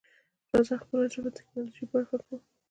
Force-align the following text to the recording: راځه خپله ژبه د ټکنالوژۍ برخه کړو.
راځه 0.53 0.75
خپله 0.81 1.05
ژبه 1.13 1.29
د 1.33 1.35
ټکنالوژۍ 1.37 1.83
برخه 1.93 2.15
کړو. 2.23 2.35